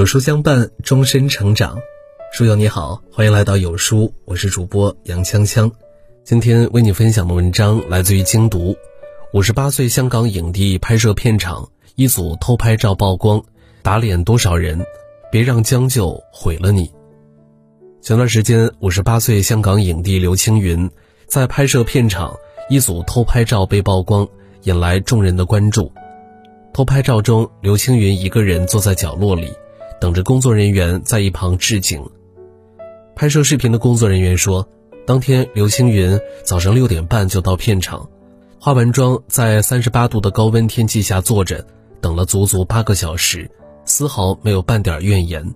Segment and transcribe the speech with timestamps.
[0.00, 1.78] 有书相伴，终身成长。
[2.32, 5.70] 书友你好，欢迎来到有书，我是主播杨锵锵。
[6.24, 8.74] 今天为你分享的文章来自于精读。
[9.34, 13.44] 五十八岁香港影帝拍摄片场，一组偷拍照曝光，
[13.82, 14.82] 打脸多少人？
[15.30, 16.90] 别让将就毁了你。
[18.00, 20.90] 前段时间，五十八岁香港影帝刘青云
[21.26, 22.34] 在拍摄片场，
[22.70, 24.26] 一组偷拍照被曝光，
[24.62, 25.92] 引来众人的关注。
[26.72, 29.52] 偷拍照中，刘青云一个人坐在角落里，
[30.00, 32.02] 等着工作人员在一旁置景。
[33.14, 34.66] 拍摄视频的工作人员说，
[35.06, 38.08] 当天刘青云早上六点半就到片场。
[38.58, 41.66] 化完妆，在三十八度的高温天气下坐着，
[42.00, 43.50] 等了足足八个小时，
[43.84, 45.54] 丝毫没有半点怨言。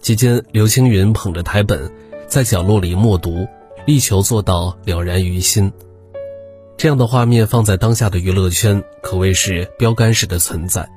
[0.00, 1.90] 期间，刘青云捧着台本，
[2.26, 3.46] 在角落里默读，
[3.86, 5.70] 力求做到了然于心。
[6.78, 10.88] 这样的画面放在当下的娱乐圈，可谓是标杆式的存在。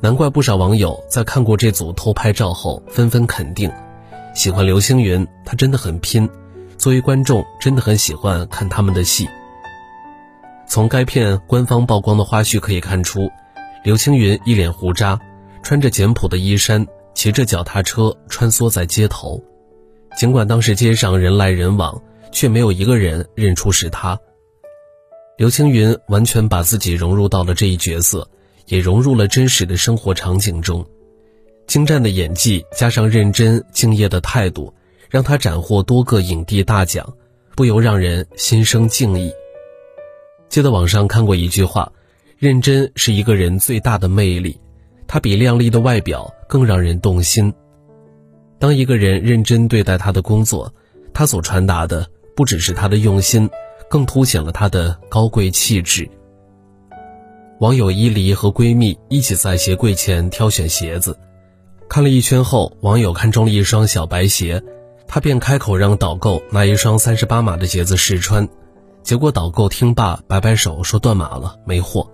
[0.00, 3.72] 难怪不少网友在看过这组偷拍照后，纷纷肯定，
[4.34, 6.28] 喜欢刘青云，他真的很拼。
[6.76, 9.26] 作为观众，真的很喜欢看他们的戏。
[10.68, 13.30] 从该片官方曝光的花絮可以看出，
[13.82, 15.18] 刘青云一脸胡渣，
[15.62, 19.42] 穿着简朴的衣衫，骑着脚踏车穿梭在街头。
[20.18, 24.18] 尽管当时街上人来人往，却没有一个人认出是他。
[25.38, 28.28] 刘青云完全把自己融入到了这一角色，
[28.66, 30.84] 也融入了真实的生活场景中。
[31.66, 34.72] 精湛的演技加上认真敬业的态度，
[35.10, 37.14] 让他斩获多个影帝大奖，
[37.56, 39.32] 不由让人心生敬意。
[40.48, 41.92] 记得网上看过一句话
[42.38, 44.60] ：“认真是一个人最大的魅力，
[45.08, 47.52] 它比靓丽的外表更让人动心。”
[48.58, 50.72] 当一个人认真对待他的工作，
[51.12, 53.50] 他所传达的不只是他的用心，
[53.90, 56.08] 更凸显了他的高贵气质。
[57.58, 61.18] 网友伊犁和闺蜜一起在鞋柜前挑选鞋子，
[61.88, 64.62] 看了一圈后，网友看中了一双小白鞋，
[65.08, 68.46] 她便开口让导购拿一双三十八码的鞋子试穿。
[69.02, 72.10] 结果导购听罢，摆摆手说断码了，没货。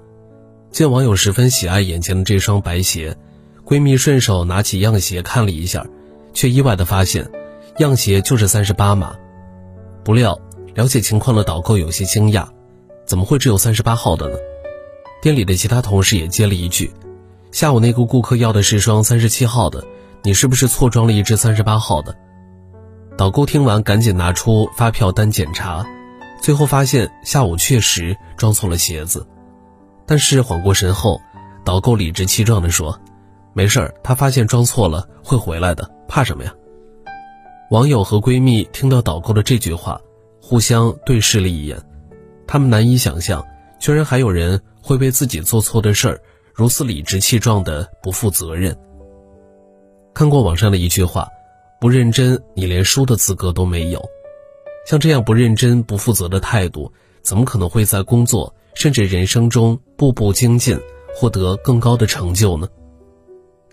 [0.70, 3.16] 见网友十分喜爱眼前的这双白鞋，
[3.66, 5.84] 闺蜜顺手拿起样鞋看了一下，
[6.32, 7.28] 却意外的发现，
[7.78, 9.16] 样鞋就是三十八码。
[10.04, 10.38] 不料
[10.76, 12.46] 了解情况的导购有些惊讶，
[13.04, 14.36] 怎么会只有三十八号的呢？
[15.22, 16.92] 店里的其他同事也接了一句
[17.52, 19.84] ：“下午那个顾客要的是双三十七号的，
[20.24, 22.12] 你是不是错装了一只三十八号的？”
[23.16, 25.86] 导购听完，赶紧拿出发票单检查。
[26.40, 29.24] 最后发现下午确实装错了鞋子，
[30.06, 31.20] 但是缓过神后，
[31.64, 32.98] 导购理直气壮地说
[33.54, 36.52] ：“没事儿，他发现装错了会回来的，怕什么呀？”
[37.70, 40.00] 网友和闺蜜听到导购的这句话，
[40.40, 41.80] 互相对视了一眼，
[42.44, 43.46] 他们难以想象，
[43.78, 46.20] 居然还有人会为自己做错的事儿
[46.52, 48.76] 如此理直气壮的不负责任。
[50.12, 51.28] 看过网上的一句话
[51.80, 54.04] ：“不认真，你连输的资格都没有。”
[54.84, 56.92] 像这样不认真、不负责的态度，
[57.22, 60.78] 怎么可能会在工作甚至人生中步步精进，
[61.14, 62.68] 获得更高的成就呢？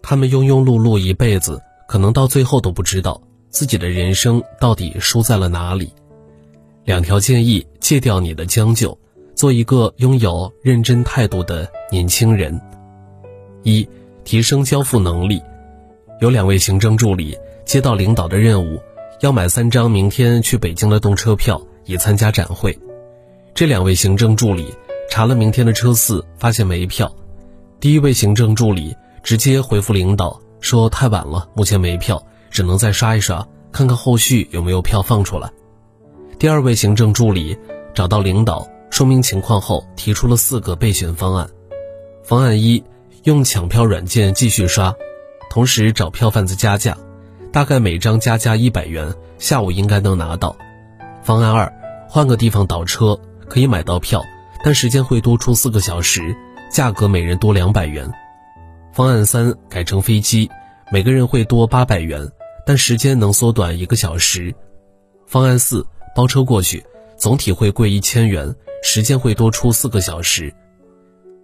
[0.01, 5.91] 他们庸庸碌碌一辈子，可能到最后都不知道自己的人生到底输在了哪里。
[6.85, 8.97] 两条建议：戒掉你的将就，
[9.39, 12.59] 做一个拥有认真态度的年轻人。
[13.63, 13.87] 一、
[14.25, 15.41] 提升交付能力。
[16.19, 18.77] 有两位行政助理接到领导的任务。
[19.21, 22.77] 要买三张明天去北京的动车票，以参加展会。
[23.53, 24.73] 这两位行政助理
[25.09, 27.09] 查了明天的车次，发现没票。
[27.79, 35.49] 第一位行政助理直接回复领导说：“太晚了，目前没票，只能再刷一刷，看看后续有没有票放出来。”
[36.37, 37.57] 第二位行政助理
[37.93, 41.49] 找到领导说明情况后，提出了四个备选方案。
[42.23, 42.83] 方案一：
[43.23, 44.93] 用抢票软件继续刷，
[45.49, 46.97] 同时找票贩子加价。
[47.51, 50.55] 大概每张加价一百元，下午应该能拿到。
[51.23, 51.73] 方案二，
[52.07, 54.23] 换个地方倒车可以买到票，
[54.63, 56.35] 但时间会多出四个小时，
[56.71, 58.11] 价格每人多两百元。
[58.93, 60.49] 方案三，改成飞机，
[60.91, 62.29] 每个人会多八百元，
[62.65, 64.53] 但时间能缩短一个小时。
[65.25, 65.85] 方案四，
[66.15, 66.85] 包车过去，
[67.17, 70.53] 总体会贵一千元，时间会多出四个小时。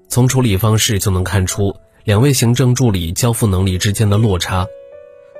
[0.07, 4.67] 从处理方式就能看出两位行政助理交付能力之间的落差。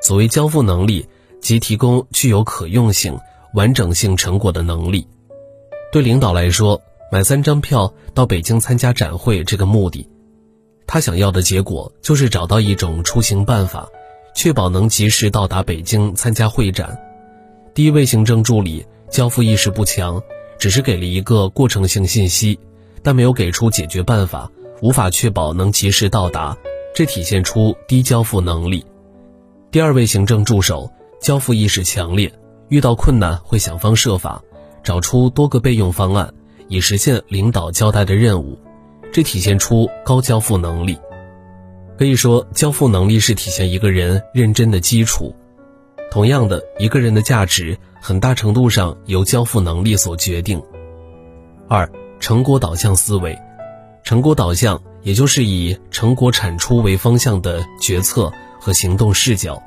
[0.01, 1.07] 所谓交付能力，
[1.41, 3.17] 即提供具有可用性、
[3.53, 5.07] 完整性成果的能力。
[5.91, 6.81] 对领导来说，
[7.11, 10.09] 买三张票到北京参加展会这个目的，
[10.85, 13.87] 他想要的结果就是找到一种出行办法，
[14.35, 16.99] 确保能及时到达北京参加会展。
[17.73, 20.21] 第一位行政助理交付意识不强，
[20.57, 22.59] 只是给了一个过程性信息，
[23.03, 26.57] 但没有给出解决办法，无法确保能及时到达，
[26.93, 28.85] 这体现出低交付能力。
[29.71, 30.91] 第二位行政助手
[31.21, 32.31] 交付意识强烈，
[32.69, 34.41] 遇到困难会想方设法
[34.83, 36.33] 找出多个备用方案，
[36.67, 38.57] 以实现领导交代的任务。
[39.11, 40.97] 这体现出高交付能力。
[41.97, 45.33] 可以说，交付能力是体现一个人认真的基础。
[46.11, 50.61] 同样的，一个人的价值很大程度上由交付能力所决定。
[51.67, 53.35] 二、成果导向思维，
[54.03, 58.31] 成果导向也就是以成果产出为方向的决策。
[58.59, 59.61] 和行动视角，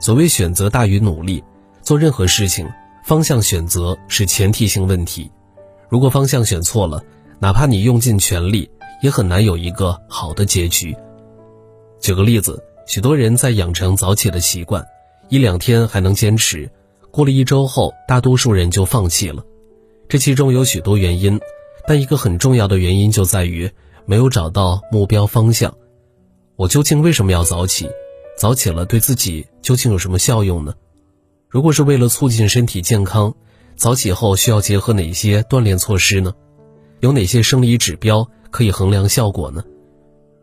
[0.00, 1.42] 所谓选择大于努力，
[1.80, 2.68] 做任何事情
[3.02, 5.30] 方向选择是前提性问题。
[5.88, 7.02] 如果方向选错了，
[7.38, 8.70] 哪怕你用尽全力，
[9.02, 10.94] 也很难有一个好的结局。
[12.00, 14.86] 举个例子，许多人在养成早起的习惯，
[15.30, 16.70] 一两天还能坚持，
[17.10, 19.44] 过了一周后，大多数人就放弃了。
[20.08, 21.40] 这其中有许多原因，
[21.86, 23.70] 但一个很重要的原因就在于
[24.06, 25.74] 没有找到目标方向。
[26.56, 27.88] 我究竟为什么要早起？
[28.36, 30.74] 早起了对自己究竟有什么效用呢？
[31.48, 33.34] 如果是为了促进身体健康，
[33.74, 36.32] 早起后需要结合哪些锻炼措施呢？
[37.00, 39.64] 有哪些生理指标可以衡量效果呢？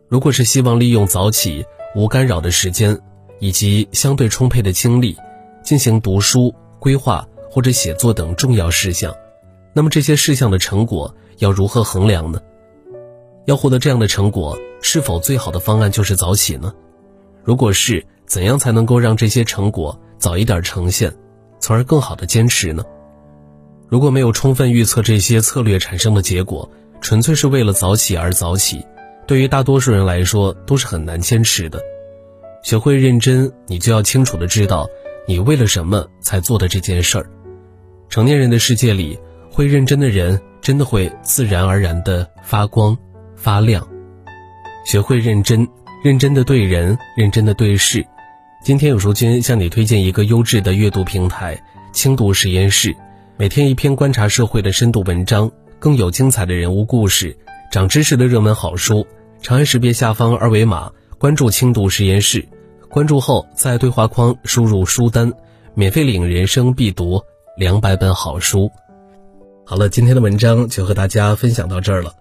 [0.09, 1.65] 如果是希望利用早起
[1.95, 2.99] 无干扰的时间
[3.39, 5.17] 以及相对充沛的精力
[5.65, 9.13] 进行读书、规划或者写作等重要事项，
[9.73, 12.39] 那么这些事项的成果要如何衡量呢？
[13.45, 16.71] 要获得这样的成果，是否最好的方案就是早起呢？
[17.43, 21.11] 如果是怎样才能够让这些成果早一点呈现，
[21.59, 22.83] 从而更好的坚持呢？
[23.87, 26.69] 如果没有充分预测这些策略产生的结果，
[27.01, 28.85] 纯粹是为了早起而早起，
[29.25, 31.81] 对于大多数人来说都是很难坚持的。
[32.61, 34.87] 学会认真，你就要清楚的知道
[35.27, 37.29] 你为了什么才做的这件事儿。
[38.09, 39.19] 成年人的世界里，
[39.49, 42.97] 会认真的人真的会自然而然的发光
[43.35, 43.87] 发亮。
[44.85, 45.67] 学会认真。
[46.03, 48.05] 认真的对人，认真的对事。
[48.63, 51.59] 今天有书君向你推荐一个优质的阅读平台——
[51.91, 52.95] 轻读实验室，
[53.37, 57.35] 每天一篇观察社会的深度文章，更有精彩的人物故事、
[57.71, 59.07] 长知识的热门好书。
[59.41, 62.47] 长按识别下方二维码，关注轻读实验室。
[62.95, 65.33] 关注后，在对话框输入书单，
[65.73, 67.21] 免费领人生必读
[67.57, 68.71] 两百本好书。
[69.65, 72.13] 好了，今天的文章就和大家分享到这儿了。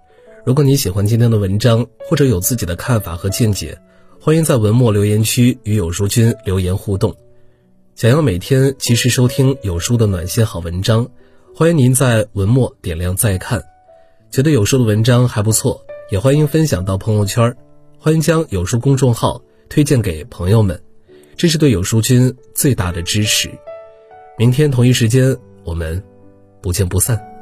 [0.44, 3.78] 如果你喜欢今天的文章，或者有自己的看法和见解，
[4.20, 7.14] 欢迎在文末留言区与有书君留言互动。
[7.94, 11.06] 想要每天及时收听有书的暖心好文章，
[11.54, 13.62] 欢迎您在文末点亮再看。
[14.28, 15.80] 觉得有书的文章还不错，
[16.10, 17.54] 也欢迎分享到朋友圈。
[17.96, 19.40] 欢迎将有书公众号
[19.74, 20.80] 推荐给朋友们，
[21.36, 23.50] 这是对有书君最大的支持。
[24.38, 26.00] 明天同一时间，我们
[26.62, 27.33] 不见不散。